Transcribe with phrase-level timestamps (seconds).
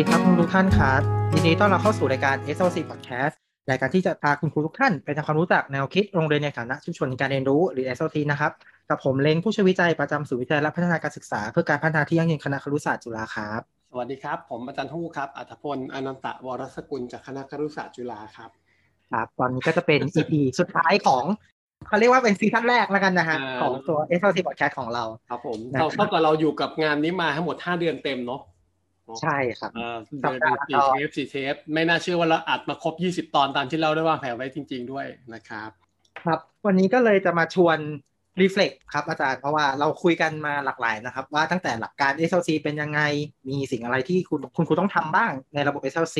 [0.00, 1.00] ดีครับคุณทุกท่านครับ
[1.32, 3.34] ยินดีต้อนรับเข้าสู่รายการ SLC Podcast
[3.70, 8.52] รายการที่จะพาคุณครูทุกท่านไปทำความรู้จักแนวคิดโรงเรียนในฐานะชุมชนการเรียนรู้หรือ SLT นะครับ
[8.90, 18.50] กับผมเล้งผู้ช่วยวิจัยประจำศูนย์วิจัยและพัฒนาการศึกษา เพื่อการพัฒนาที่ยั่งยืนคณะครุศาสตร์จุฬาครับสวัสดีครับ ผมอาจารย์ทู่ครับอัธพลอนันตะวรสกุลจากคณะครุศาสตร์จุฬาครับ
[19.12, 21.24] ครับตอนนี้ก็จะเป็น EP สุดท้ายของ
[21.86, 28.42] เขาเรียกว่าเป็นซีซั่นแรกแล้วกันนะฮะของตัว SLT Podcast ของเราครับผมเราเท่ากับเราอยู่กับงานนี้มาทั้งหมด 5 เดือนเต็มเนาะ
[29.22, 35.70] ใช่ครับเออเดือนสี่เทปสี่เทป ไม่น่าเชื่อว่าเราอัดมาครบ20ตอนตามที่เราได้วางแผนไว้จริง ๆ ด้วยนะครับ
[36.24, 37.78] ครับ วันนี้ก็เลยจะมาชวน
[38.40, 43.00] รีเฟล็กครับอาจารย์เพราะว่าเราคุยกันมาหลากหลายนะครับ ว่าตั้งแต่หลักการ SLC เป็นยังไง
[43.48, 46.18] มีสิ่งอะไรที่คุณคุณครูต้องทำบ้างในระบบ SLC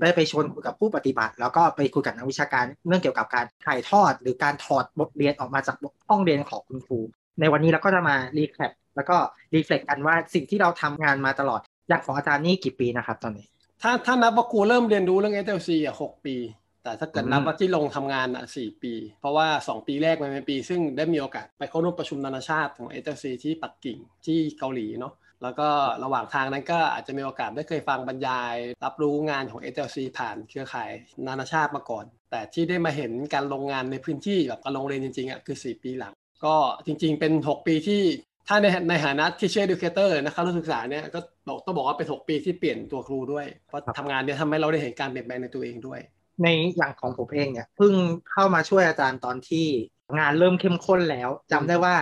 [0.00, 5.76] ได้ไปชวนคุยกับผู้ปฏิบัติ แล้วก็ไปคุยกับนักวิชาการเรื่องเกี่ยวกับการถ่ายทอด หรือการถอดบทเรียนออกมาจาก
[6.08, 6.98] ห้องเรียนของคุณครู
[7.40, 9.16] ในวันนี้เราก็จะมา recap แล้วก็
[9.54, 13.46] reflect กันว่าสิ่งที่เราทำงานมาตลอด อย่างของอาจารย์นี่กี่ปีนะครับ ตอนนี้
[13.82, 16.36] ถ้าถ้านับว่าครูเริ่มเรียนรู้เรื่อง SLC อะหกปี
[16.82, 25.68] แต่ถ้าเกิดนับว่าที่ลงทำงานอะสี่ปี เพราะว่า 2 ปีแรกมันเป็นปี ซึ่งได้มีโอกาสไปเข้าร่วมประชุมนานาชาติของ SLC ที่ปักกิ่งที่เกาหลีเนาะแล้วก็
[26.04, 30.90] ระหว่างทางนั้นก็อาจจะมีโอกาสได้เคยฟังบรรยาย รับรู้งานของ SLC ผ่านเครือข่าย
[31.26, 36.12] นานาชาติมาก่อน แต่ที่ได้มาเห็นการลงงานในพื้นที่แบบการลงโรงเรียนจริงๆอะคือ 4 ปีหลัง
[36.44, 36.54] ก็
[36.86, 38.02] จริงๆเป็น 6 ปีที่
[38.48, 46.00] ถ้าในในฐานะ teacher educator นะครับนักศึกษาเนี่ยก็บอกต้องบอกว่าเป็น6ปีที่เปลี่ยนตัวครูด้วยเพราะทำงานเนี่ยทำให้เราได้เห็นการเปลี่ยนแปลงในตัวเองด้วย
[46.42, 47.92] ในอย่างของผมเองเนี่ยเพิ่ง
[48.32, 49.66] เข้ามาช่วยอาจารย์ตอนที่
[50.18, 51.94] งานเริ่มเข้มข้นแล้วจำได้ว่า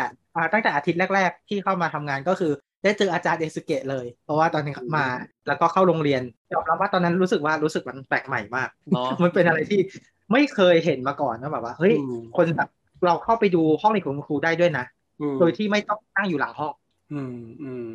[0.52, 5.06] ตั้งแต่อาทิตย์แรก ๆ ที่เข้ามาทำงานก็คือ ได้เจออาจารย์เอสุเกะเลย เพราะว่าตอนนี้มา
[5.46, 6.22] แล้วก็เข้าโรงเรียน
[6.52, 8.68] ยอมรับว่าตอนนั้นรู้สึกว่ารู้สึกมันแปลกใหม่มาก
[9.22, 9.80] มันเป็นอะไรที่
[10.32, 11.94] ไม่เคยเห็นมาก่อนนะแบบว่าเฮ้ย
[12.36, 12.68] คนแบบ
[13.06, 14.84] เราเข้าไปดูห้องเรียนของครูได้ด้วยนะ
[15.40, 16.74] โดยที่ไม่ต้องนั่งอยู่หลังห้อง
[17.12, 17.88] อืมอืม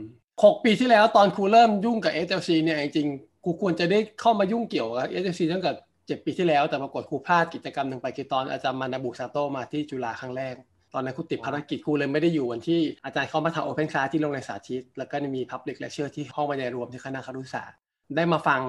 [0.44, 5.71] หกปีที่แล้วตอนครูเริ่มยุ่งกับ SLC เนี่ยจริงๆครูควรจะได้เข้ามายุ่งเกี่ยวกับ SLC ตั้งแต่
[6.08, 10.55] เจ็ดปีที่แล้วแต่ปรากฏครูพลาดกิจกรรมหนึ่งไปคือตอนอาจารย์มานาบุซาโตมาที่จุฬาครั้งแรก
[10.93, 17.77] ตอนนั้นครูติดภารกิจครูเลยไม่ได้อยู่วันที่อาจารย์เข้ามาทำ open class ที่โรงเรียนสาธิต แล้วก็มี public lecture ที่ห้องบรรยายรวมที่คณะครุศาสตร์
[18.16, 18.61] ได้มาฟัง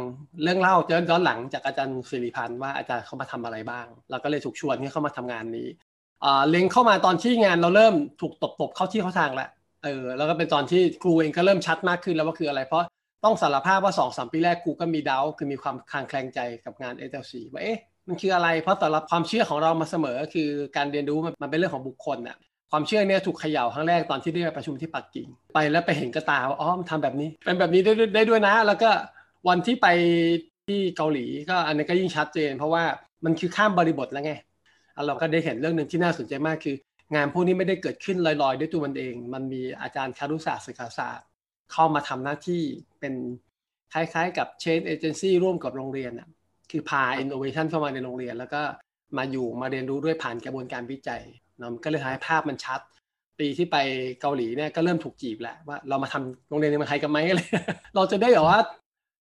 [0.42, 5.68] เรื่องเล่าย้อนหลังจากอาจารย์สิริพันธ์ว่าอาจารย์เขามาทำอะไรบ้าง เราก็เลยถูกชวนให้เข้ามาทำงานนี้
[6.48, 9.48] เล้งเข้ามาตอนที่งานเราเริ่มถูกตบๆเข้าที่เข้าทางแล้ว
[9.84, 12.86] เออแล้วก็เป็นตอนที่ครูเองก็เริ่มชัดมากขึ้นแล้วว่าคืออะไร เพราะ
[13.24, 17.78] ต้องสารภาพว่าสองสามปีแรกครูก็มีดาวคือมีความคลางแคลงใจกับงาน SLC ว่าเอ๊ะ
[18.08, 22.36] มันคืออะไร เพราะแต่ละความเชื่อของเรามาเสมอคือการเรียนรู้มันเป็นเรื่องของบุคคลน่ะ
[22.70, 28.90] ความเชื่อเนี่ยถูกเขย่าครั้งแรกตอนที่ได้ไปประชุมที่ปักกิ่ง ไปแล้วไปเห็นกระตาว่าอ๋อมทำแบบนี้เป็นแบบนี้ได้ได้ด้วยนะ แล้วก็
[29.48, 29.86] วันที่ไป
[30.66, 32.84] ที่เกาหลีก็อันนี้ก็ยิ่งชัดเจน เพราะว่า
[33.24, 34.32] มันคือข้ามบริบทแล้วไง
[35.06, 36.76] เราก็ได้เห็นเรื่องหนึ่งที่น่าสนใจมากคือ
[37.14, 41.08] งานพวกนี้ไม่ได้เกิดขึ้นลอยๆ ด้วยตัวมันเอง มันมีอาจารย์คารุศาสตร์ศึกษา
[41.72, 42.62] เข้ามาทำหน้าที่
[43.00, 43.14] เป็น
[43.92, 46.28] คล้ายๆ กับเชนเอเจนซี่ร่วมกับโรงเรียนอะ
[46.70, 48.62] คือพาอินโนเวชันเข้ามาในโรงเรียน แล้วก็
[49.18, 51.22] มาอยู่มาเรียนรู้ด้วยผ่านกระบวนการวิจัย
[51.58, 52.80] เนาะก็เลยทำให้ภาพมันชัด
[53.38, 53.76] ปีที่ไป
[54.20, 57.40] เกาหลีเนี่ยก็เริ่มถูกจีบแล้วว่าเรามาทำโรงเรียนในเมืองไทยกันไหมอะไร
[57.96, 58.58] เราจะได้แบบว่า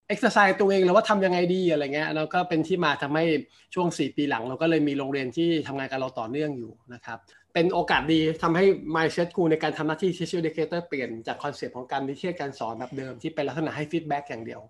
[0.09, 3.25] เอ็กซ์ไซส์ตัวเองแล้วว่าทำยังไงดีอะไรเงี้ยแล้วก็เป็นที่มาทำให้
[3.73, 7.17] ช่วง 4 ปีหลัง เราก็เลยมีโรงเรียนที่ทำงานกับเราต่อเนื่องอยู่นะครับ
[7.53, 8.65] เป็นโอกาสดีทำให้
[8.95, 14.61] mindset ครูในการทำหน้าที่ teacher educator เปลี่ยนจาก concept ของการนิเทศการสอนแบบเดิมที่เป็นลักษณะให้ feedback อย่างเดียว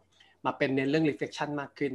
[0.45, 1.93] มาเป็นเน้นเรื่อง reflection มากขึ้น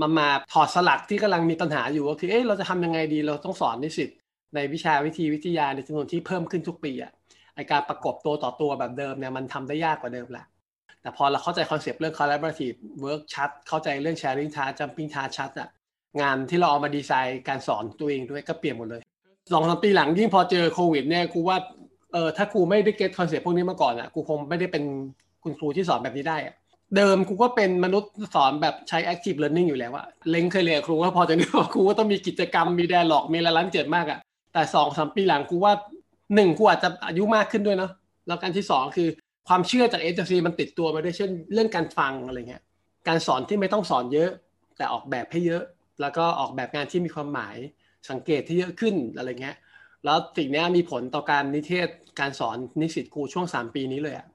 [0.00, 4.10] มามาถอดสลักที่กำลังมีปัญหาอยู่ก็คือเอ๊ะเราจะทำยังไงดีเราต้องสอนนิสิต
[4.54, 7.12] ในวิชาวิธีวิทยาในจำนวนที่เพิ่มขึ้นทุกปีอะ
[7.54, 10.46] ไอการประกบตัวต่อตัวแบบเดิมเนี่ยมันทำได้ยากกว่าเดิมแหละ
[11.02, 15.68] แต่พอเราเข้าใจ concept เรื่อง collaborative work ชัด เข้าใจเรื่อง sharing task jumping task ชัดอะ
[16.20, 19.02] งานที่เราเอามาดีไซน์การสอนตัวเองด้วยก็เปลี่ยนหมดเลย
[19.52, 21.58] สองสามปีหลังยิ่งพอเจอโควิดเนี่ยครูว่า
[22.12, 24.84] เออถ้าครูไม่ได้ get concept พวกนี้มาก่อนอะครูคงไม่ได้เป็น
[25.42, 26.54] คุณครูที่สอนแบบนี้ได้อะ
[26.96, 34.18] เดิมครูก็เป็นมนุษย์สอนแบบใช้ active learning อยู่แล้วอะเล้งเคยเรียนครูว่าพอจะนึกว่าครูก็ต้องมีกิจกรรมมี dialogue มีอะไรล้านเจ็ดมากอะ
[34.52, 35.72] แต่สองสามปีหลังครูว่า
[36.34, 37.90] หนึ่งครูอาจจะอายุมากขึ้นด้วยเนาะ
[38.26, 39.08] แล้วการที่สองคือ
[39.48, 42.62] ความเชื่อจาก SLC มันติดตัวมาด้วยเช่นเรื่องการฟังอะไรเงี้ย
[43.08, 44.30] การสอนที่ไม่ต้องสอนเยอะ
[44.76, 45.62] แต่ออกแบบให้เยอะ
[46.00, 47.56] แล้วก็ออกแบบงานที่มีความหมาย
[48.10, 49.56] สังเกตที่เยอะขึ้นอะไรเงี้ย
[50.04, 51.88] แล้วสิ่งนี้มีผลต่อการนิเทศ
[52.20, 54.26] การสอนนิสิตกูช่วง 3 ปีนี้เลยอะ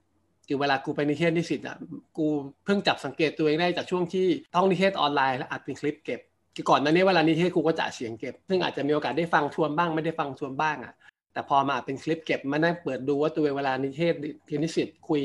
[0.48, 1.78] คือเวลากูไปนิเทศนิสิตอะ
[2.18, 2.28] กู
[2.66, 6.22] เพิ่งจับสังเกตตัวเองได้จากช่วงที่ต้องนิเทศออนไลน์และอัดเป็นคลิปเก็บ
[6.56, 10.94] คือก่อนหน้านี้เวลานิเทศกูก็จะเสียงเก็บ ซึ่งอาจจะมีโอกาสได้ฟังทวนบ้างไม่ได้ฟังทวนบ้างอะ
[11.38, 14.14] แต่พอมาเป็นคลิปเก็บมานั่งเปิดดูว่าตัวเวลานิเทศ
[14.64, 15.22] นิสิตคุย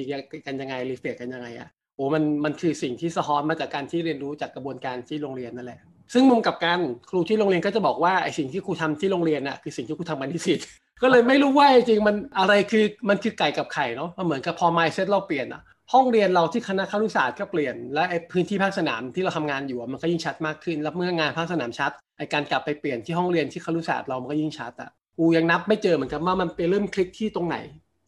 [0.47, 5.81] กันยังไง reflect กันยังไงอะโอ้มันมันคือสิ่งที่สะท้อนมาจากการที่เรียนรู้จากกระบวนการที่โรงเรียนนั่นแหละ
[6.13, 6.79] ซึ่งมุมกับการ
[7.11, 10.61] ครูที่โรงเรียนก็จะบอกว่าไอสิ่งที่ครูทำที่โรงเรียนน่ะคือสิ่งที่ครูทำกับนิสิต
[11.03, 15.63] ก็เลยไม่รู้ว่าจริงมันอะไรคือมันคือไก่กับไข่เนาะมันเหมือนกับพอ mindset เราเปลี่ยนอะ
[15.93, 27.57] ห้องเรียนเราที่คณะครุศาสตร์ก็เปลี่ยนและไอพื้นที่ภาคสนามที่เราทำงานอยู่มันก็ยิ่งชัดมากขึ้น แล้วเมื่องานภาคสนามชัดไอการกลับไปเปลี่ยนที่ห้องเรียนที่ครุศาสตร์เรามันก็ยิ่งชัดอะ กูยังนับไม่เจอเหมือนกันว่ามันไปเริ่มคลิกที่ตรงไหน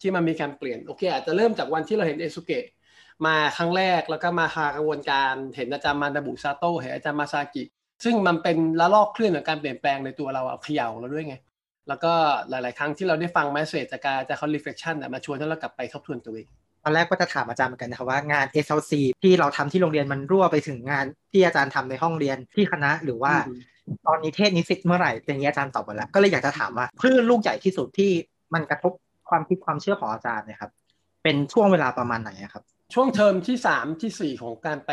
[0.00, 2.64] ที่มันมีการเปลี่ยนโอเค อาจจะเริ่มจากวันที่เราเห็นเอสุเกะ
[3.26, 7.62] มาครั้งแรกแล้วก็มาหากระบวนการเห็นอาจารย์มานาบุซาโตเห็นอาจารย์มาซากิ
[8.04, 11.36] ซึ่งมันเป็นละลอกเคลื่อนของการเปลี่ยนแปลงในตัวเราเขย่าเราด้วยไง
[11.88, 12.12] แล้วก็
[12.50, 16.46] หลาย ๆ ครั้งที่เราได้ฟังแมสเซจจากการจากเขา reflection มาชวนให้เรากลับไปทบทวนตัวเอง
[16.84, 18.92] ตอนแรกก็จะถามอาจารย์เหมือนกันนะครับว่างาน SLC
[19.22, 23.34] ที่เราทำที่โรงเรียนมันรั่วไปถึงงานที่อาจารย์ทำในห้องเรียนที่คณะหรือว่า
[24.06, 28.10] ตอนนี้เทศนิสิตเมื่อไหร่เป็นนี้อาจารย์ตอบไปแล้ว ก็เลยอยากจะถามว่าคลื่นลูกใหญ่ที่สุดที่
[28.54, 28.92] มันกระทบ
[29.30, 30.70] ความคิดความเชื่อของอาจารย์นะครับ
[31.22, 32.62] เป็นช่วงเวลาประมาณไหนครับ
[32.94, 34.92] ช่วงเทอมที่สามที่สี่ของการไป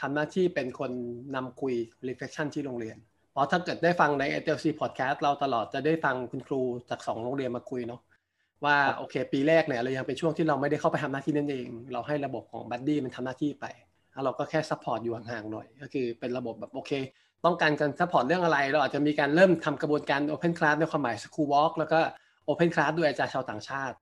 [0.00, 0.90] ทำหน้าที่เป็นคน
[1.34, 1.74] นำคุย
[2.08, 2.96] reflection ที่โรงเรียน
[3.32, 8.00] เพราะถ้าเกิดได้ฟังใน SLC podcast เราตลอดจะได้ฟังคุณครูจากสองโรงเรียนมาคุยเนาะ
[8.64, 13.64] ว่าโอเค ปีแรกเนี่ยเรายังเป็นช่วงที่เราไม่ได้เข้าไปทำหน้าที่นั่นเอง เราให้ระบบของ buddy มันทำหน้าที่ไป
[14.12, 16.92] แล้วเราก็แค่ support อยู่ห่างๆหน่อย ก็คือเป็นระบบแบบโอเค
[17.44, 22.00] ต้องการการ support เรื่องอะไร เราอาจจะมีการเริ่มทำกระบวนการ Open Class ในความหมาย School Walk แล้วก็
[22.48, 23.96] Open Class ด้วยอาจารย์ชาวต่างชาติ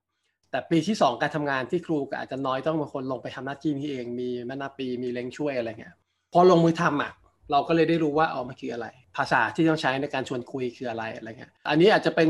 [0.51, 5.95] แต่ปีที่ 2 การทำงานที่ครูก็อาจจะน้อยต้องบางคนลงไปทำหน้าที่นี้เองมีแม่นาปีมีเล้งช่วยอะไรเงี้ย
[6.33, 7.12] พอลงมือทำอะ
[7.51, 8.87] เราก็เลยได้รู้ว่าเอามันคืออะไร
[9.17, 12.29] ภาษาที่ต้องใช้ในการชวนคุยคืออะไรอะไรเงี้ยอันนี้อาจจะเป็น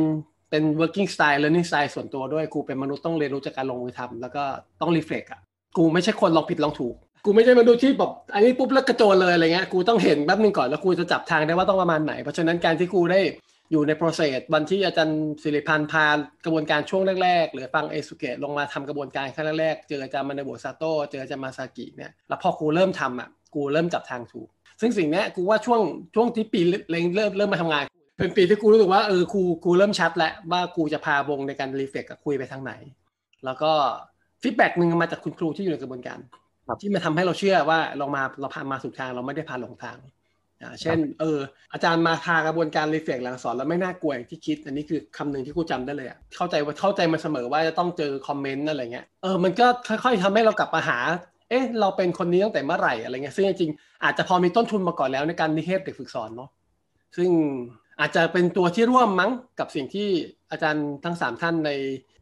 [0.50, 4.44] เป็น working style learning style ส่วนตัวด้วยกูเป็นมนุษย์ต้องเรียนรู้จากการลงมือทำแล้วก็
[4.80, 5.40] ต้อง reflect อะ
[5.76, 6.94] กูไม่ใช่คนลองผิดลองถูก
[7.24, 13.20] กูไม่ใช่มนุษย์ที่แบบอันนี้ปุ๊บแล้วกระโจนเลยอะไรเงี้ยกูต้องเห็นแป๊บนึงก่อนแล้วกูจะจับทางได้ว่าต้องประมาณไหน เพราะฉะนั้นการที่กูได้
[13.72, 16.06] อยู่ใน process วันที่อาจารย์ศิริพันธ์พา
[16.44, 24.48] กระบวนการช่วงแรกๆ หรือฟังเอสุเกะลงมาทำกระบวนการขั้นแรกๆ เจออาจารย์มานาโบซาโตเจออาจารย์มาซากิเนี่ยแล้วพอกูเริ่มทำอะกูเริ่มจับทางถูก
[24.80, 25.80] ซึ่งสิ่งนี้กูว่าช่วง
[26.14, 27.06] ช่วงที่ปีเริ่ม
[27.38, 27.84] เริ่มมาทำงาน
[28.16, 32.72] เป็นปีที่กูรู้สึกว่าเออครูครูเริ่มชัดแล้วว่าครูจะพาวงในการ reflect กับคุยไปทางไหน
[33.44, 33.72] แล้วก็
[34.42, 36.18] feedback หนึ่งมาจากคุณครูที่อยู่ในกระบวนการ
[36.80, 39.98] ที่มาทำให้เราเชื่อว่าเรามาเราพามาสุดทางเราไม่ได้พาหลงทาง
[40.62, 41.38] อ่าเช่นเออ
[41.72, 50.98] อาจารย์มาพากระบวนการ reflect หลังสอนแล้วไม่น่ากลัวอย่างที่คิด อันนี้คือคำหนึ่งที่กูจำได้เลยอะเข้าใจว่าเข้าใจมาเสมอว่าจะต้องเจอ comment อะไรเงี้ยเออมันก็ค่อย ๆทำให้เรากลับมาหา
[51.48, 56.50] เอ๊ะเราเป็นคนนี้ตั้งแต่เมื่อไหร่อะไรเงี้ยซึ่งจริงๆอาจจะพอมีต้นทุนมาก่อนแล้วในการนิเทศเด็กฝึกสอนเนาะ
[57.16, 57.30] ซึ่ง
[58.00, 60.08] อาจจะเป็นตัวที่ร่วมมั้งกับสิ่งที่
[60.50, 61.70] อาจารย์ทั้ง 3 ท่านใน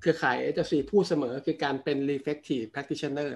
[0.01, 3.31] เครือข่ายเอเจซีพูดเสมอคือการเป็น reflective practitioner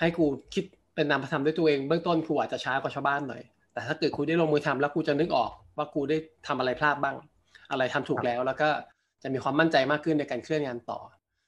[0.00, 0.64] ให้กูคิด
[0.94, 3.42] เป็นนามธรรมด้วยตัวเองเบื้องต้นกูอาจจะช้ากว่าชาวบ้านหน่อย
[3.72, 6.16] แต่ถ้าเกิดกูได้ลงมือทำแล้วกูจะนึกออกว่ากูได้
[6.46, 7.16] ทำอะไรพลาดบ้าง
[7.70, 8.68] อะไรทำถูกแล้วแล้วก็
[9.22, 11.00] จะมีความมั่นใจมากขึ้นในการเคลื่อนงานต่อ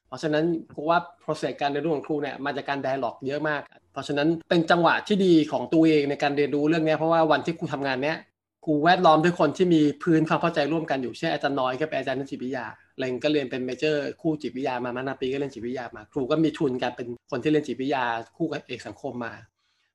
[0.06, 3.62] เพราะฉะนั้นกูว่า process การเรียนรู้ของครูเนี่ยมาจากการ dialog เยอะมาก
[3.92, 8.16] เพราะฉะนั้นเป็นจังหวะที่ดีของตัวเองในการเรียนรู้เรื่องนี้เพราะว่าวันที่ครูทำงานเนี้ย
[8.64, 12.66] ครูแวดล้อมด้วยคนที่มีพื้นความเข้าใจร่วมกันอยู่เช่นอาจารย์น้อยก็เป็นอาจารย์จิตวิทยา
[12.98, 18.04] เลงก็เรียนเป็นเมเจอร์คู่จิตวิทยามามานาปีก็เรียนจิตวิทยามาครูก็มีทุนการเป็นคนที่เรียนจิตวิทยา
[18.36, 19.32] คู่กับเอกสังคมมา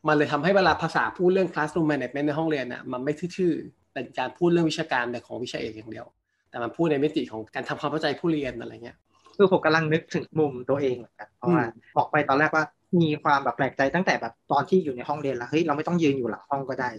[0.07, 6.05] มันเลยทำให้เวลาภาษาพูดเรื่อง classroom management ในห้องเรียนอะมันไม่ทื่อๆเป็นการพูดเรื่องวิชาการแต่ของวิชาเอกอย่างเดียว
[6.49, 8.97] แต่มันพูดในมิติของการทำความเข้าใจผู้เรียนอะไรเงี้ย
[9.37, 11.63] คือผมกำลังนึกถึงมุมตัวเองเหมือนกันเพราะว่า
[11.97, 12.63] บอกไปตอนแรกว่า
[13.01, 16.89] มีความแบบแปลกใจตั้งแต่แบบตอนที่อยู่ในห้องเรียนแล้วเฮ้ยเราไม่ต้องยืนอยู่หลังห้องก็ได้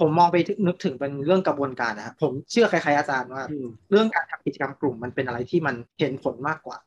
[0.00, 3.44] ผมมองไปนึกถึงเป็นเรื่องกระบวนการนะครับผมเชื่อคล้ายๆอาจารย์ว่า
[3.90, 6.78] เรื่องการทำกิจกรรมกลุ่มมันเป็นอะไรที่มันเห็นผลมากกว่า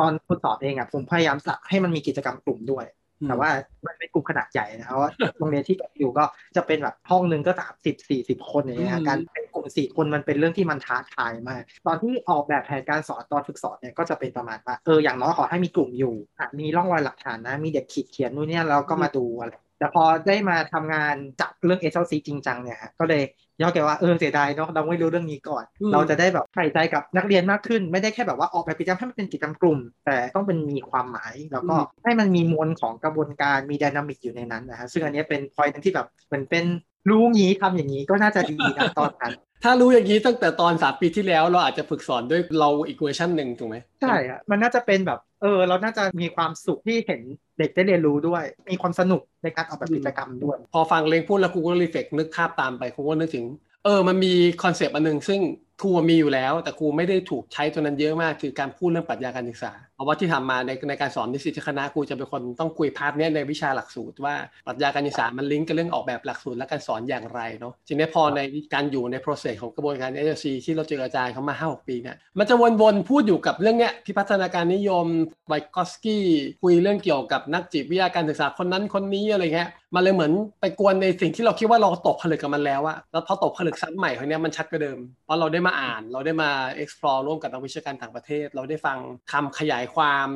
[0.00, 2.86] ตอนคุณสอนเองอะผมพยายามสักให้มันมีกิจกรรมกลุ่มด้วย
[3.28, 3.50] แต่ว่า
[3.86, 6.24] มันเป็นกลุ่มขนาดใหญ่นะเพราะว่าโรงเรียนที่อยู่ก็
[6.56, 16.14] จะเป็นแบบห้องหนึ่งก็สามสิบสี่สิบคนอย่างเงี้ยการเป็นกลุ่มสี่คนมันเป็นเรื่องที่มันท้าทายมากตอนที่ออกแบบแผนการสอนตอนฝึกสอนเนี่ยก็จะเป็นประมาณว่าเอออย่างน้อยขอให้มีกลุ่มอยู่
[16.60, 23.22] มีร่องรอยหลักฐานนะมีเด็กขีดเขียนนู่นเนี่ยเราก็มาดูอะไร แต่พอได้มาทำงานจับเรื่อง SLC จริงจังเนี่ยก็เลย
[23.60, 36.64] ย้อนแกว่าเออเสียดายเนาะเราไม่รู้เรื่องนี้ก่อน เราจะได้แบบใส่ใจกับนักเรียนมากขึ้น ไม่ได้แค่แบบว่าออกแบบกิจกรรมให้มันเป็นกิจกรรมกลุ่ม แต่ต้องเป็นมีความหมาย แล้วก็ให้มันมีมวลของกระบวนการมี dynamic อยู่ในนั้นนะฮะซึ่งอันนี้เป็น point ที่แบบเหมือนเป็น
[37.10, 39.32] รู้งี้ทำอย่างนี้ก็น่าจะดีนะตอนนั้น
[39.64, 47.20] ถ้ารู้อย่างนี้ตั้งแต่ตอนสามปีที่แล้วเราอาจจะฝึกสอนด้วยเราอีกเวอร์ชันหนึ่งถูกไหมใช่อะมันน่าจะเป็นแบบเออเราน่าจะมีความสุขที่เห็น
[47.58, 48.42] เด็กได้เรียนรู้ด้วย
[48.72, 53.46] มีความสนุกในการออกแบบกิจกรรมด้วย พอฟังเลงพูดแล้วครูก็ reflect นึกภาพตามไปครูก็นึกถึง
[53.84, 55.40] เออมันมี concept อันหนึ่งซึ่ง
[55.80, 64.34] ครูมีอยู่แล้ว แต่ครูไม่ได้ถูกใช้ตัวนั้นเยอะมาก คือการพูดเรื่องปรัชญาการศึกษาเพราะว่าที่ทำมาในในการสอนนิสิตคณะครูจะเป็นคนต้องคุย part นี้ในวิชาหลักสูตรว่า
[64.66, 68.40] ปรัชญาการศึกษามันลิงก์กับเรื่องออกแบบหลักสูตรและการสอนอย่างไรเนาะทีนี้พอใน
[68.74, 75.06] การอยู่ใน process ของกระบวนการ s อ c ที่เราเจออาจารย์เขามาห้าหกปีเนี่ยมันจะวนๆพูดอยู่กับเรื่องเนี้ยพิพัฒนาการนิยม
[75.48, 76.24] ไวกอสกี้
[76.62, 86.50] คุยเรื่องเกี่ยวกับนักจิตวิทยาการศึกษาคนนั้นคนนี้อะไรเงี้ยมันเลยเหมือนไปกวนในสิ่งที่เราคิดว่าเราตกผลึกกับมันแล้วอะแล้วพอตกผลึกซ้ำใหม่ครั้งนี้มันชัดกว่าเดิมเพราะเราได้มาอ่าน เราได้มา
[86.82, 88.98] explore ร่วมกับนักวิชาการต่างประเทศ เราได้ฟัง
[89.32, 90.28] คำขยายความ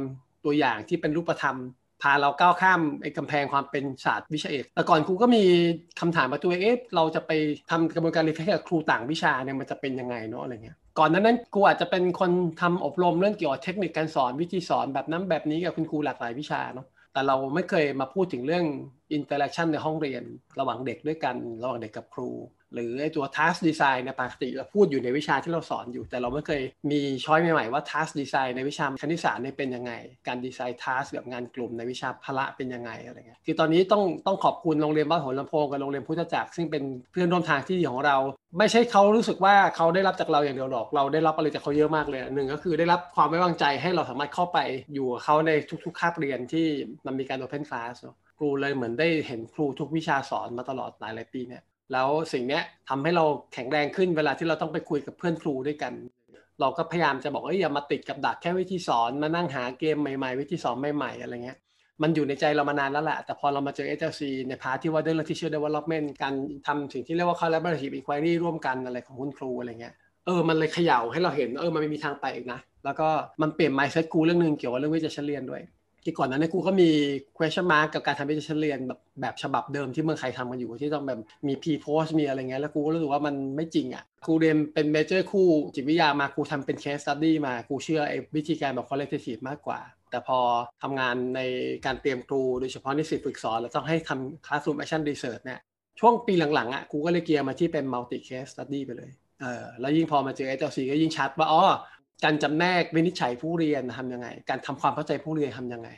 [0.44, 1.58] ตัวอย่างที่เป็นรูปธรรม
[2.02, 5.44] พาเราก้าวข้ามไอ้กำแพงความเป็นศาสตร์วิชาเอก แต่ก่อนครูก็มี
[6.00, 7.30] คำถามมาตัวเองเอ๊ะเราจะไป
[7.70, 12.30] ทำกระบวนการเรียนกับครูต่างวิชาเนี่ยมันจะเป็นยังไงเนาะอะไรเงี้ย ก่อนนั้นนั้นครูอาจจะเป็นคน
[12.60, 18.64] ทำอบรมเรื่องเกี่ยวกับเทคนิคการสอนวิธีสอนแบบนั้นแบบนี้กับคุณครูหลากหลายวิชาเนาะ แต่เราไม่เคยมาพูดถึงเรื่อง
[19.12, 20.22] interaction ในห้องเรียน
[20.60, 22.28] ระหว่างเด็กด้วยกัน ระหว่างเด็กกับครู
[22.76, 29.92] หรือไอ้ตัว task design ในปกติเราพูดอยู่ในวิชาที่เราสอนอยู่ แต่เราไม่เคยมีช้อยใหม่ๆว่า task design ในวิชาคณิตศาสตร์เนี่ยเป็นยังไง
[30.26, 38.16] การดีไซน์ task แบบงานกลุ่มในวิชาพละเป็นยังไงอะไรเงี้ยคือตอนนี้ต้องต้องขอบคุณโรงเรียนบ้านหัวลำโพงกับโรงเรียนพุทธจักรซึ่งเป็นเพื่อนร่วมทางที่ดีของเรา
[38.58, 44.58] ไม่ใช่เขารู้สึกว่าเขาได้รับจากเราอย่างเดียวหรอก เราได้รับอะไรจากเขาเยอะมากเลยหนึ่งก็คือได้รับความไว้วางใจให้เราสามารถเข้าไป
[44.94, 45.50] อยู่กับเขาใน
[45.84, 46.66] ทุกๆคาบเรียนที่
[47.06, 47.94] มันมีการ open class
[48.38, 51.62] ครูเลยเหมือนได้เห็นครูทุกวิชาสอนมาตลอดหลายหลายปีเนี่ย
[51.92, 53.24] แล้วสิ่งนี้ทำให้เรา
[53.54, 55.92] แข็งแรงขึ้นเวลาที่เราต้องไปคุยกับเพื่อนครูด้วยกัน
[56.60, 61.58] เราก็พยายามจะบอกว่าอย่ามาติดกับดักแค่วิธีสอนมานั่งหาเกมใหม่ๆ วิธีสอนใหม่ๆอะไรเงี้ย
[62.02, 66.34] มันอยู่ในใจเรามานานแล้วแหละแต่พอเรามาเจอ HLC ในพาร์ทที่ว่าเรื่อง teacher development การ
[66.66, 69.94] ทำสิ่งที่เรียกว่า collaborative inquiry ร่วมกันอะไรของคุณครูอะไรเงี้ย
[70.26, 73.08] เออมันเลยเขย่าให้เราเห็นเออมันไม่มีทางไปอีกนะ แล้วก็
[73.42, 75.62] มันเปลี่ยน mindset กูเรื่องนึงเกี่ยวกับเรื่องวิจัยเฉลียนด้วย
[76.06, 76.90] ที่ก่อนนั้นในกูก็มี
[77.36, 90.38] question mark กับการทำวิจัยเรียนแบบแบบฉบับเดิมที่เมืองไทยทำกันอยู่ที่ต้องแบบมี p post มีอะไรเงี้ยแล้วกูก็รู้สึกว่ามันไม่จริงอะครูเรียนเป็นเมเจอร์คู่จิตวิทยามาครูทำเป็น case study มาครูเชื่อไอ้วิธีการแบบ qualitative มากกว่า แต่พอ
[90.82, 91.40] ทำงานใน
[91.86, 95.60] การเตรียมครูโดยเฉพาะนิสิตฝึกสอนแล้วต้องให้ทำ classroom action research เนี่ย
[96.00, 99.10] ช่วงปีหลังๆอะครูก็เลยเกียร์มาที่เป็น multi case study ไปเลย
[99.40, 101.62] เออแล้วยิ่งพอมาเจอ HLC ก็ยิ่งชัดว่าอ๋อ
[102.24, 105.88] การจำแนกวินิจฉัยผู้เรียนทำยังไง การทำความเข้าใจผู้เรียนทำยังไง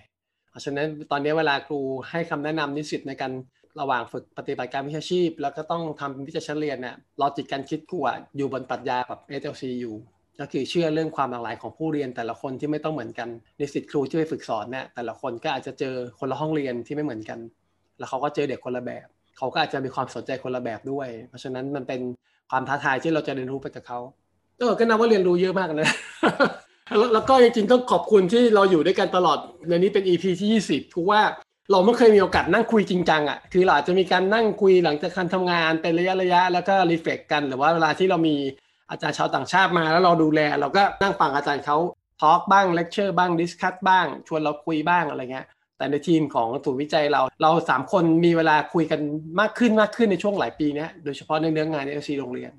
[0.50, 3.32] เพราะฉะนั้นตอนนี้เวลาครูให้คำแนะนำนิสิตในการ
[3.80, 9.94] ระหว่างฝึกปฏิบัติการวิชาชีพ แล้วก็ต้องทำวิจัยเฉลียนเนี่ยลอจิกการคิดกูอะอยู่บนปรัชญาแบบ SLC อยู่
[10.40, 13.28] ก็คือเชื่อเรื่องความหลากหลายของผู้เรียนแต่ละคนที่ไม่ต้องเหมือนกัน
[13.60, 17.38] นิสิตครูที่ไปฝึกสอนเนี่ยแต่ละคนก็อาจจะเจอคนละห้องเรียนที่ไม่เหมือนกัน
[17.98, 19.06] แล้วเขาก็เจอเด็กคนละแบบ
[19.38, 22.00] เขาก็อาจจะมีความสนใจคนละแบบด้วย เพราะฉะนั้นมันเป็น
[22.50, 24.00] ความท้าทายที่เราจะเรียนรู้ไปกับเขา
[24.58, 25.90] เออก็นับว่าเรียนรู้เยอะมากนะ
[27.14, 29.38] แล้วก็จริงๆต้องขอบคุณที่เราอยู่ด้วยกันตลอด
[29.68, 31.20] ในนี้เป็น EP ที่ 20เพราะว่า
[31.72, 38.36] เราไม่เคยมีโอกาสนั่งคุยจริงจังอะคือเราอาจจะมีการนั่งคุยหลังจากการทำงานเป็นระยะระยะแล้วก็ reflect กันหรือว่าเวลาที่เรามี
[38.90, 41.76] อาจารย์ชาวต่างชาติมา แล้วเราดูแล เราก็นั่งฟังอาจารย์เขา
[42.20, 45.46] talk บ้างเลคเชอร์บ้าง discuss บ้าง ชวนเราคุยบ้างอะไรเงี้ย
[45.78, 49.00] แต่ในทีมของศูนย์วิจัยเรา เราสามคนมีเวลาคุยกัน
[49.40, 52.52] มากขึ้นมากขึ้นในช่วงหลายปีนี้โดยเฉพาะในเรื่องงานใน SLC โรงเรียน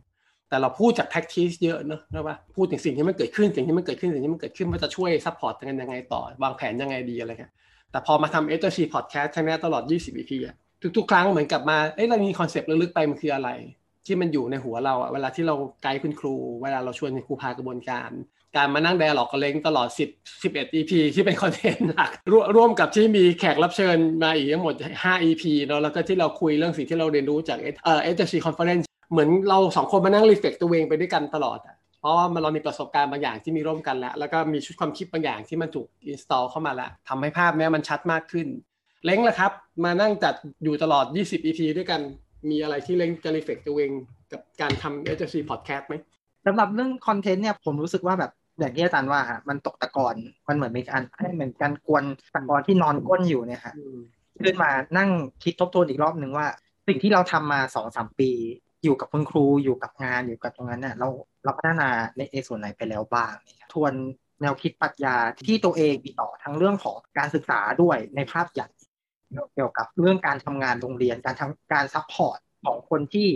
[0.50, 7.54] แต่เราพูดจาก practice เยอะเนอะนะว่าพูดถึงสิ่งที่มันเกิดขึ้นสิ่งที่มันเกิดขึ้นสิ่งที่มันเกิดขึ้นว่าจะช่วย support กันยังไงต่อ วางแผนยังไงดีอะไรเงี้ย
[7.92, 10.56] แต่พอมาทำเอ c พอดแคสต์ครั้งนี้ตลอด 20 EP อะ
[10.98, 13.50] ทุกๆ ครั้งเหมือนกับมาเอ้ยเรามี concept ลึกๆไปมันคืออะไร
[14.06, 18.12] ที่มันอยู่ในหัวเราอะเวลาที่เราไกด์คุณครู เวลาเราชวนครูพากระบวนการ
[18.56, 22.12] การมานั่ง dialogue กับเล้งตลอด 10 11 EP ที่เป็น content หลัก
[22.56, 38.48] ร่วมกับที่มีแขกรับเชิญมาอีกทั้งหมด 5 EP เนาะแล้วก็ที่เราคุยเรื่องสิ่งที่เราเรียนรู้จากเอ่อ SLC Conference เหมือนเราสองคนมานั่ง reflect ตัวเองไปด้วยกันตลอดอะเพราะว่ามันเรามีประสบการณ์บางอย่างที่มีร่วมกันแล้ว แล้วก็มีชุดความคิดบางอย่างที่มันถูก install เข้ามาแล้วทำให้ภาพนี้มันชัดมากขึ้น
[39.06, 39.52] เล้งละครับ
[39.86, 42.02] มานั่งจัดอยู่ตลอด 20 EP ด้วยกัน
[42.50, 43.92] มีอะไรที่เล้งจะ reflect ตัวเอง
[44.32, 45.96] กับการทำ SLC Podcast ไหม
[46.46, 50.16] สำหรับเรื่องคอนเทนต์เนี่ยผมรู้สึกว่าแบบอย่างที่อาจารย์ว่าฮะมันตกตะกอน
[50.48, 52.04] มันเหมือนมีการให้เหมือนการกวน
[52.36, 53.74] ตะกอนที่นอนก้นอยู่เนี่ยฮะ
[54.44, 55.10] ขึ้นมานั่ง
[55.44, 56.48] คิดทบทวนอีกรอบหนึ่งว่า
[56.88, 58.30] สิ่งที่เราทำมาสองสามปี
[58.84, 61.08] อยู่กับคุณครูอยู่กับงานอยู่กับตรงนั้นเนี่ยเรา
[61.44, 63.34] เราพัฒนาในเอส่วนไหนไปแล้วบ้าง
[63.74, 63.94] ทวน
[64.42, 65.16] แนวคิดปรัชญา
[65.48, 68.68] ที่ตัวเองมีต่อทั้งเรื่องของการศึกษาด้วยในภาพใหญ่
[69.54, 73.28] เกี่ยวกับเรื่องการทำงานโรงเรียนการทำการ support ของคนที่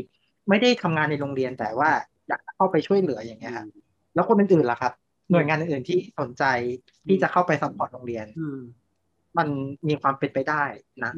[0.50, 1.90] ไม่ได้ทำงานในโรงเรียนแต่ว่า
[2.28, 3.68] อยากเข้าไปช่วยเหลืออย่างเงี้ยครับ
[4.14, 4.94] แล้วคนอื่นๆล่ะครับ
[5.32, 6.44] หน่วยงานอื่นๆที่สนใจ
[7.08, 8.26] ที่จะเข้าไป support โรงเรียน
[9.38, 9.48] มัน
[9.88, 10.64] มีความเป็นไปได้
[11.04, 11.12] นะ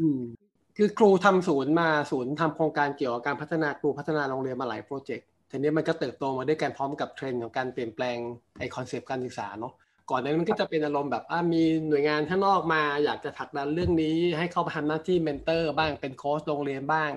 [0.78, 8.18] คือครูทำศูนย์มาศูนย์ทำโครงการเกี่ยวกับการพัฒนาครูพัฒนาโรงเรียนมาหลาย project ทีนี้มันก็เติบโตมาด้วยกันพร้อมกับเทรนด์ของการเปลี่ยนแปลง
[8.60, 9.74] ไอ้ concept การศึกษาเนาะ
[10.10, 17.12] ก่อนนั้นมันก็จะเป็นอารมณ์แบบมีหน่วยงานข้างนอกมา อยากจะผลักดันเรื่องนี้ ให้เข้าไปทำหน้าที่ mentor บ้างเป็นโค้ชโรงเรียนบ้าง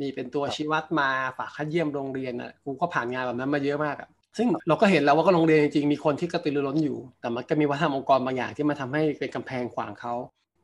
[0.00, 10.14] มีเป็นตัวชี้วัดมาฝากคัดเยี่ยมโรงเรียนอะครูก็ผ่านงานแบบนั้นมาเยอะมากอะซึ่งเราก็เห็นแล้วว่าก็โรงเรียนจริงๆมีคนที่กระตือรือร้นอยู่ แต่มันก็มีวัฒนธรรมองค์กรบางอย่างที่มาทำให้เป็นกำแพงขวางเขา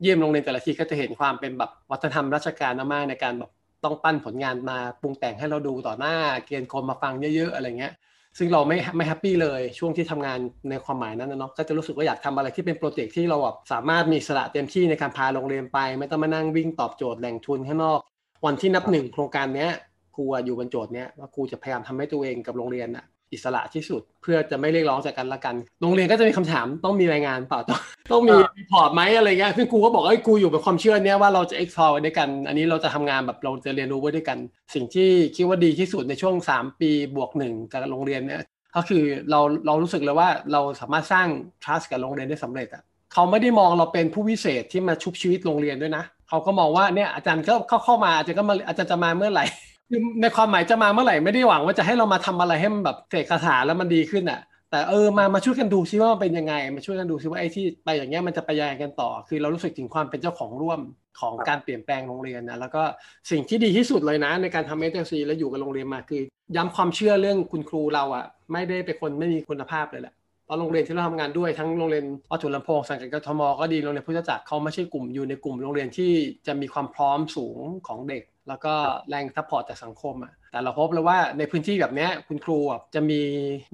[0.01, 3.51] เยี่ยมโรงเรียนแต่ละทีก็จะเห็นความเป็นแบบวัฒนธรรมราชการมากในการแบบ
[3.83, 7.93] ต้องปั้นผลงานมาปรุงแต่งให้เราดูต่อหน้า เกณฑ์คนมาฟังเยอะๆอะไรเงี้ย
[8.37, 17.99] ซึ่งเราไม่ไม่ happy เลยช่วงที่ทำงานในความหมายนั้นนะเนาะก็จะรู้สึกว่าอยากทำอะไรที่เป็น project ที่เราแบบสามารถอิสระเต็มที่ในการพาโรงเรียนไป ไม่ต้องมานั่งวิ่งตอบโจทย์แหล่งทุนข้างนอก
[18.45, 19.71] วันที่นับหนึ่งโครงการเนี้ย
[20.15, 27.79] ครูอยู่บนโจทย์เนี้ยว่าครูจะพยายามทำให้ตัวเองกับโรงเรียนอะ อิสระที่สุด เพื่อจะไม่เรียกร้องจากกันละกัน โรงเรียนก็จะมีคำถามต้องมีรายงานเปล่าต้อง
[28.11, 34.37] ต้องมีรีพอร์ตไหมอะไรเงี้ยซึ่งครูก็บอกว่ากูอยู่กับความเชื่อเนี้ยว่าเราจะ explore ไว้ด้วยกัน อันนี้เราจะทำงานแบบเราจะเรียนรู้ไว้ด้วยกัน
[34.73, 38.41] สิ่งที่คิดว่าดีที่สุดในช่วง 3 ปีบวกหนึ่งกับโรงเรียนเนี่ย
[38.75, 41.27] ก็คือเราเรารู้สึกเลยว่าเราสามารถสร้าง
[41.63, 49.45] trust กับโรงเรียนได้สำเร็จอะเขาไม่ได้มองเราเป็นผู้วิเศษที่มาชุบชีวิตโรงเรียนด้วยนะ เขาก็มองว่าเนี่ยอาจารย์ก็เข้าเข้ามาอาจารย์ก็มาอาจารย์จะมาเมื่อไหร่
[49.89, 60.79] คือในความหมายจะมาเมื่อไหร่ไม่ได้หวังว่าจะให้เรามาทำอะไรให้มันแบบเสกคาถาแล้วมันดีขึ้นอะ แต่เออมามาช่วยกันดูซิว่ามันเป็นยังไง มาช่วยกันดูซิว่าไอ้ที่ไปอย่างเงี้ยมันจะไปยังไงกันต่อ คือเรารู้สึกถึงความเป็นเจ้าของร่วม
[61.19, 62.83] ของการเปลี่ยนแปลงโรงเรียนนะแล้วก็
[63.31, 66.21] สิ่งที่ดีที่สุดเลยนะ ในการทำเอเจนซีและอยู่กับโรงเรียนมาคือ
[66.55, 70.13] ย้ำความเชื่อเรื่องคุณครูเราอะ ไม่ได้เป็นคนไม่มีคุณภาพเลยแหละ
[70.47, 76.11] ตอนโรงเรียนที่เราทำงานด้วยทั้งโรงเรียนอจุลำโพงสังกัดกทมก็ดีโรงเรียนพุทธจักรเขาไม่ใช่กลุ่มอยู่ในกลุ่มโรงเรียนที่
[76.47, 78.73] จะมีความพร้อมสูงของเด็ก แล้วก็
[79.09, 82.57] แรง support จากสังคมอะแต่เราพบเลยว่าในพื้นที่แบบนี้คุณครู
[82.95, 83.21] จะมี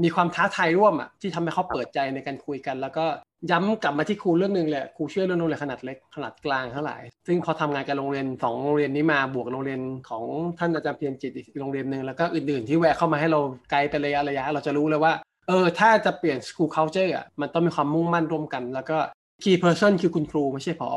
[0.04, 3.06] มีความท้าทายร่วมอะที่ทำให้เขาเปิดใจในการคุยกัน แล้วก็
[3.52, 6.98] ย้ำกลับมาที่ครูเรื่องหนึ่งเลยครูเชื่อเรื่องโรงเรียนขนาดเล็กขนาดกลางเท่าไหร่
[7.28, 10.24] ซึ่งพอทำงานกับโรงเรียนสองโรงเรียนนี้มาบวกโรงเรียนของ
[10.60, 13.40] ท่านอาจารย์เพียรจิตอีกโรงเรียนหนึ่งแล้วก็อื่นๆ ที่แวะเข้ามาให้เรา
[13.72, 15.14] ไกลเป็นระยะระยะ เราจะรู้เลยว่า
[15.48, 18.98] เออถ้าจะเปลี่ยน school culture อะมันต้องมีความมุ่งมั่นร่วมกัน แล้วก็
[19.44, 20.90] key person คือคุณครูไม่ใช่พอ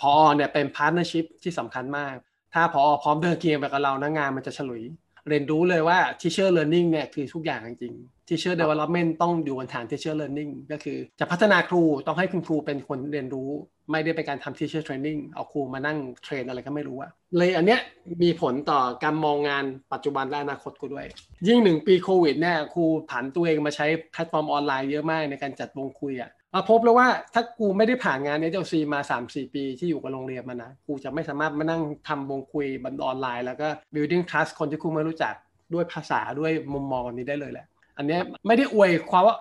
[0.00, 2.14] พอเนี่ยเป็น partnership ที่สำคัญมาก
[2.54, 4.82] ถ้าพอพร้อมเดินเกียงไปกับเรานะงานมันจะฉลุย
[5.28, 7.94] เรียนรู้เลยว่า teacher learning เนี่ยคือทุกอย่างจริง
[8.28, 13.50] teacher development ต้องอยู่บนฐาน teacher learning ก็คือจะพัฒนาครูต้องให้คุณครูเป็นคนเรียนรู้
[13.90, 17.80] ไม่ได้เป็นการทำ teacher training เอาครูมานั่งเทรนอะไรก็ไม่รู้อะเลยอันเนี้ย
[18.22, 21.06] มีผลต่อการมองงานปัจจุบันและอนาคตกูด้วย
[21.48, 26.37] ยิ่งหนึ่งปีโควิดเนี่ยครูผันตัวเองมาใช้แพลตฟอร์มออนไลน์เยอะมากในการจัดวงคุยอะมา
[26.68, 35.34] พบแล้วว่าถ้ากูไม่ได้ผ่านงาน SLC มา3-4ปีที่อยู่กับโรงเรียนมานะ กูจะไม่สามารถมานั่งทำวงคุยบนออนไลน์ แล้วก็ building trust คนที่กูไม่รู้จัก
[35.74, 39.34] ด้วยภาษาด้วยมุมมองนี้ได้เลยแหละ อันนี้ไม่ได้อวยความว่า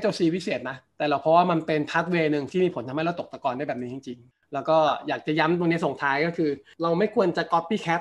[0.00, 4.76] SLC พิเศษนะ แต่เราเพราะว่ามันเป็น pathway หนึ่งที่มีผลทำให้เราตกตะกอนได้แบบนี้จริง ๆ แล้วก็
[5.08, 6.50] อยากจะย้ำตรงนี้ส่งท้ายก็คือ
[6.82, 8.00] เราไม่ควรจะ copycat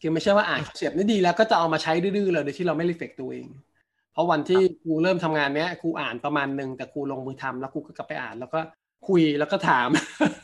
[0.00, 3.46] คือไม่ใช่ว่าอ่าน SLC ได้ดีแล้วก็จะเอามาใช้ดื้อๆเลยโดยที่เราไม่ reflect ตัวเอง
[4.14, 8.60] เพราะวันที่ครูเริ่มทำงานเนี้ยครูอ่านประมาณหนึ่งแต่ครูลงมือทำแล้วครูก็กลับไปอ่านแล้วก็
[9.08, 9.88] คุยแล้วก็ถาม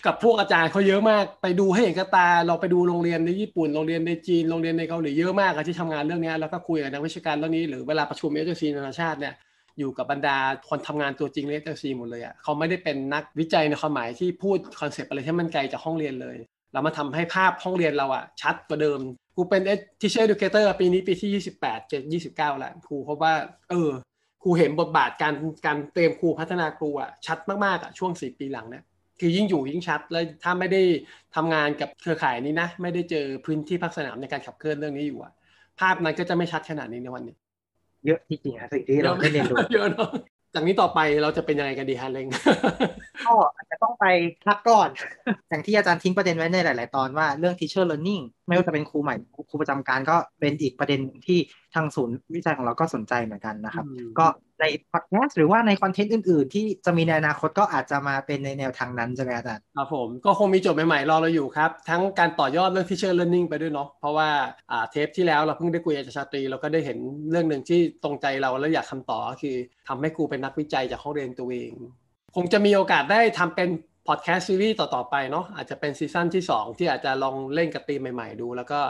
[0.07, 9.35] กับพวกอาจารย์เขาเยอะมาก ไปดูให้เห็นกับตาเราไปดูโรงเรียนในญี่ปุ่นโรงเรียนในจีนโรงเรียนในเกาหลีเยอะมากที่ทำงานเรื่องนี้แล้วก็คุยกับนักวิชาการเรื่องนี้หรือเวลาประชุม SLC นานาชาติเนี่ย
[9.79, 10.37] อยู่กับบรรดา
[10.69, 16.37] คนทำงานตัวจริง SLC หมดเลยอะเขาไม่ได้เป็นนักวิจัยในความหมายที่พูด concept อะไรที่มันไกลจากห้องเรียนเลย
[16.73, 19.01] เรามาทำให้ภาพห้องเรียนเราอะชัดกว่าเดิม
[19.35, 19.63] ครูเป็น
[20.01, 23.33] teacher educator ปีนี้ปีที่28 7 29แล้วครูเพราะว่า
[23.71, 23.91] เออ
[24.43, 25.35] ครูเห็นบทบาทการ
[25.67, 28.85] การเตรียมครูพัฒนาครูอะชัดมากๆอะช่วง4ปีหลังเนี่ย
[29.21, 30.83] คือยิ่งอยู่ยิ่งชัดแล้วถ้าไม่ได้
[31.35, 35.33] ทำงานกับเครือข่ายนี้นะ ไม่ได้เจอพื้นที่ภาคสนามในการขับเคลื่อนเรื่องนี้อยู่อะ
[35.81, 37.37] ภาพนั้นก็จะไม่ชัดขนาดนี้ในวันนี้
[38.07, 40.11] เยอะจริงๆอะสิ่งที่เราได้เรียนรู้เยอะเนาะ
[40.55, 42.27] จากนี้ต่อไปเราจะเป็นยังไงกันดีฮะเล้ง
[43.27, 44.07] ก็อาจจะต้องไป
[44.47, 44.89] พักก่อน
[45.49, 49.15] อย่างที่อาจารย์ทิ้งประเด็นไว้ในหลาย ๆ ตอนว่าเรื่อง teacher learning ไม่ว่าจะเป็นครูใหม่
[49.51, 51.39] ครูประจำการก็เป็นอีกประเด็นที่
[51.75, 53.85] ทางศูนย์วิจัยของเราก็สนใจเหมือนกันนะครับ
[54.19, 54.27] ก็
[54.61, 64.29] ในพอดแคสต์หรือว่าในคอนเทนต์อื่น ๆ ที่จะมีในอนาคตก็อาจจะมาเป็นในแนวทางนั้นใช่ไหมอาจารย์ครับผมก็คงมีโจทย์ใหม่ๆรอเราอยู่ครับ ทั้งการต่อยอดเรื่อง teacher learning ไปด้วยเนาะเพราะว่า
[64.91, 66.99] เทปที่แล้วเราเพิ่งได้คุยกับชาตรีเราก็ได้เห็น
[67.31, 69.57] เรื่องหนึ่งที่ตรงใจเราแล้วอยากคำต่อคือ
[69.89, 71.73] ทำให้ครูเป็นนักวิจัยจากห้องเรียนตัวเอง
[72.37, 73.69] คงจะมีโอกาสได้ทำเป็น
[74.07, 78.81] พอดแคสต์ซีรีส์ต่อ ๆ ไปเนาะอาจจะเป็น season ที่ 2 ที่อาจจะลองเล่นกับตีมใหม่ ๆ ดู แล้วก็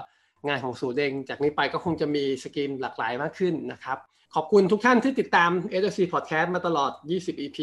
[0.49, 3.99] งานของศูนย์เองจากนี้ไปก็คงจะมี scheme หลากหลายมากขึ้นนะครับ
[4.35, 7.59] ขอบคุณทุกท่านที่ติดตาม SLC Podcast มาตลอด 20 EP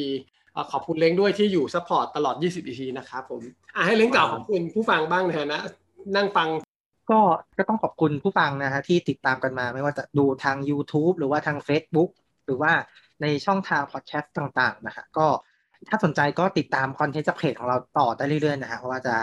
[0.71, 3.41] ขอบคุณเล้งด้วยที่อยู่ support ตลอด 20 EP นะครับผม
[3.75, 5.61] อะให้เล้งกล่าวขอบคุณผู้ฟังบ้างนะ
[6.15, 6.49] นั่งฟัง
[7.09, 7.19] ก็
[7.57, 12.09] ก็ต้องขอบคุณผู้ฟังนะฮะที่ติดตามกันมาไม่ว่าจะดูทาง YouTube หรือว่าทาง Facebook
[12.45, 12.71] หรือว่า
[13.21, 15.27] ในช่องทางพอดแคสต์ต่างๆนะฮะก็
[15.89, 19.15] ถ้าสนใจก็ติดตาม content จากเพจของเราต่อได้เรื่อยๆนะฮะเพราะว่าจะ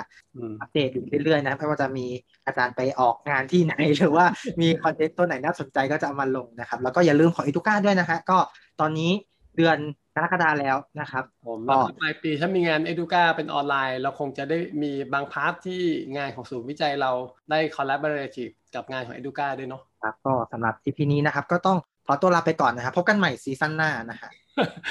[0.61, 2.07] อัปเดตอยู่เรื่อยๆนะไม่ว่าจะมี
[2.47, 4.27] อาจารย์ไปออกงานที่ไหนหรือว่า
[4.61, 8.39] มี content ตัวไหนน่าสนใจก็จะเอามาลงนะครับ แล้วก็อย่าลืมของ EDUCA ด้วยนะฮะก็
[8.81, 9.11] ตอนนี้
[9.57, 9.79] เดือน
[10.15, 11.59] กรกฎาแล้วนะครับผม
[12.01, 15.83] ปลายปีถ้ามีงาน EDUCA เป็นออนไลน์ เราคงจะได้มีบาง part ที่
[16.17, 17.11] งานของศูนย์วิจัยเรา
[17.51, 24.31] ได้ collaborativeกับงานของเอดูก้าด้วยเนาะครับก็สำหรับที่พีนี้นะครับก็ต้อง ขอตัวลาไปก่อนนะครับพบกันใหม่ซีซั่นหน้านะฮะ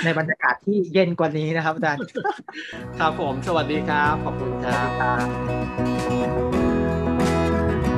[0.04, 2.06] ในบรรยากาศที่เย็นกว่านี้นะครับอาจารย์
[3.00, 4.90] ครับผมสวัสดีครับ ขอบคุณครับ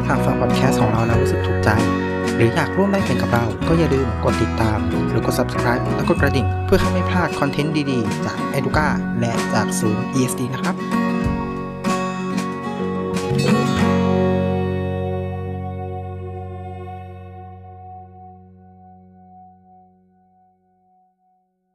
[0.07, 1.69] หากฟังพอดแคสต์ของเราแล้วรู้สึกถูกใจ
[2.35, 4.77] หรืออยากร่วมได้เป็นกับเรา ก็อย่าลืมกดติดตาม
[5.09, 8.87] หรือกด subscribe แล้วก็กระดิ่ง เพื่อไม่พลาดคอนเทนต์ดีๆ จาก Educa
[9.19, 10.75] และจากศูนย์ ESD นะครับ